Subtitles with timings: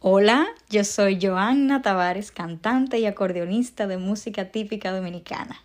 [0.00, 5.62] Hola, yo soy Joanna Tavares, cantante y acordeonista de música típica dominicana.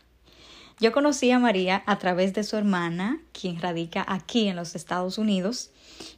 [0.79, 5.17] Yo conocí a María a través de su hermana, quien radica aquí en los Estados
[5.17, 5.71] Unidos,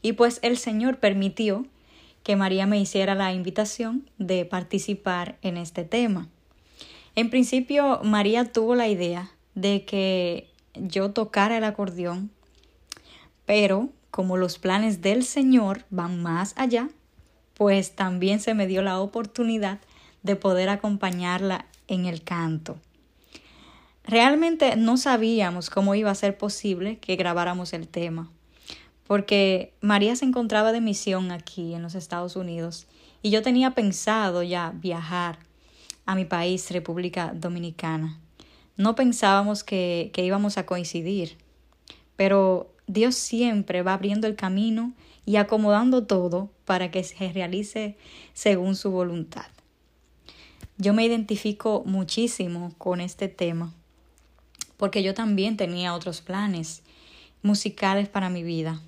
[0.04, 1.65] y pues el Señor permitió
[2.21, 6.30] que María me hiciera la invitación de participar en este tema.
[7.16, 12.30] En principio, María tuvo la idea de que yo tocara el acordeón,
[13.48, 16.89] pero como los planes del Señor van más allá,
[17.54, 19.80] pues también se me dio la oportunidad
[20.24, 22.78] de poder acompañarla en el canto.
[24.04, 28.30] Realmente no sabíamos cómo iba a ser posible que grabáramos el tema,
[29.08, 32.88] porque María se encontraba de misión aquí en los Estados Unidos
[33.22, 35.39] y yo tenía pensado ya viajar
[36.06, 38.20] a mi país, República Dominicana.
[38.75, 41.38] No pensábamos que, que íbamos a coincidir,
[42.17, 44.94] pero Dios siempre va abriendo el camino
[45.25, 47.97] y acomodando todo para que se realice
[48.33, 49.45] según su voluntad.
[50.78, 53.73] Yo me identifico muchísimo con este tema
[54.77, 56.83] porque yo también tenía otros planes
[57.41, 58.81] musicales para mi vida.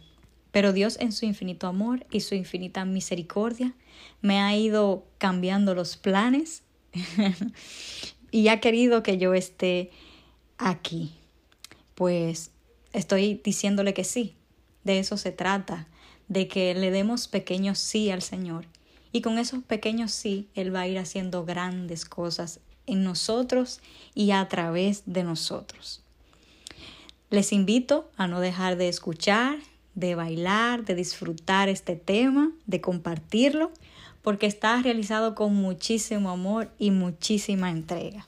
[0.52, 3.74] Pero Dios en su infinito amor y su infinita misericordia
[4.22, 6.64] me ha ido cambiando los planes
[8.32, 9.92] y ha querido que yo esté
[10.58, 11.14] aquí.
[11.94, 12.52] Pues
[12.96, 14.36] estoy diciéndole que sí.
[14.84, 15.88] De eso se trata,
[16.28, 18.66] de que le demos pequeños sí al Señor.
[19.12, 23.80] Y con esos pequeños sí, Él va a ir haciendo grandes cosas en nosotros
[24.14, 26.04] y a través de nosotros.
[27.30, 29.58] Les invito a no dejar de escuchar,
[29.96, 33.72] de bailar, de disfrutar este tema, de compartirlo,
[34.22, 38.28] porque está realizado con muchísimo amor y muchísima entrega.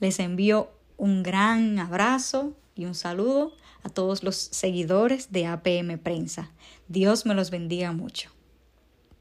[0.00, 6.50] Les envío un gran abrazo y un saludo a todos los seguidores de APM Prensa.
[6.88, 8.30] Dios me los bendiga mucho.